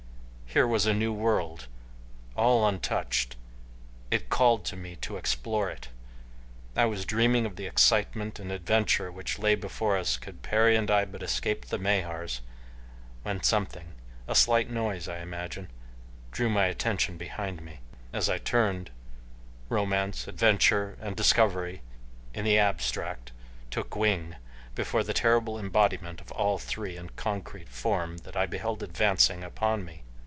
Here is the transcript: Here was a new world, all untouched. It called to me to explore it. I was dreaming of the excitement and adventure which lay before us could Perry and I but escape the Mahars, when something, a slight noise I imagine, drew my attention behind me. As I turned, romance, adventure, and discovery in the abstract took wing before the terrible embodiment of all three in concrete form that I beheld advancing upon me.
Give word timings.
Here 0.53 0.67
was 0.67 0.85
a 0.85 0.93
new 0.93 1.13
world, 1.13 1.67
all 2.35 2.67
untouched. 2.67 3.37
It 4.11 4.29
called 4.29 4.65
to 4.65 4.75
me 4.75 4.97
to 4.97 5.15
explore 5.15 5.69
it. 5.69 5.87
I 6.75 6.83
was 6.87 7.05
dreaming 7.05 7.45
of 7.45 7.55
the 7.55 7.67
excitement 7.67 8.37
and 8.37 8.51
adventure 8.51 9.09
which 9.13 9.39
lay 9.39 9.55
before 9.55 9.97
us 9.97 10.17
could 10.17 10.41
Perry 10.41 10.75
and 10.75 10.91
I 10.91 11.05
but 11.05 11.23
escape 11.23 11.67
the 11.67 11.77
Mahars, 11.79 12.41
when 13.23 13.41
something, 13.43 13.93
a 14.27 14.35
slight 14.35 14.69
noise 14.69 15.07
I 15.07 15.19
imagine, 15.19 15.69
drew 16.33 16.49
my 16.49 16.65
attention 16.65 17.15
behind 17.15 17.61
me. 17.61 17.79
As 18.11 18.27
I 18.29 18.37
turned, 18.37 18.91
romance, 19.69 20.27
adventure, 20.27 20.97
and 20.99 21.15
discovery 21.15 21.81
in 22.33 22.43
the 22.43 22.57
abstract 22.59 23.31
took 23.69 23.95
wing 23.95 24.35
before 24.75 25.03
the 25.05 25.13
terrible 25.13 25.57
embodiment 25.57 26.19
of 26.19 26.29
all 26.33 26.57
three 26.57 26.97
in 26.97 27.09
concrete 27.11 27.69
form 27.69 28.17
that 28.27 28.35
I 28.35 28.45
beheld 28.47 28.83
advancing 28.83 29.45
upon 29.45 29.85
me. 29.85 30.03